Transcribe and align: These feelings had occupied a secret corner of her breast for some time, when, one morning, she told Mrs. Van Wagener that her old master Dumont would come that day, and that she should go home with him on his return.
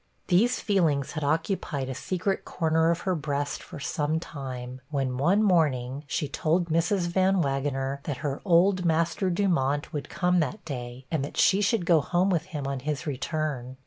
These 0.29 0.59
feelings 0.59 1.11
had 1.11 1.23
occupied 1.23 1.87
a 1.87 1.93
secret 1.93 2.43
corner 2.43 2.89
of 2.89 3.01
her 3.01 3.13
breast 3.13 3.61
for 3.61 3.79
some 3.79 4.19
time, 4.19 4.81
when, 4.89 5.15
one 5.19 5.43
morning, 5.43 6.05
she 6.07 6.27
told 6.27 6.69
Mrs. 6.69 7.01
Van 7.05 7.39
Wagener 7.43 7.99
that 8.05 8.17
her 8.25 8.41
old 8.43 8.83
master 8.83 9.29
Dumont 9.29 9.93
would 9.93 10.09
come 10.09 10.39
that 10.39 10.65
day, 10.65 11.05
and 11.11 11.23
that 11.23 11.37
she 11.37 11.61
should 11.61 11.85
go 11.85 12.01
home 12.01 12.31
with 12.31 12.45
him 12.45 12.65
on 12.65 12.79
his 12.79 13.05
return. 13.05 13.77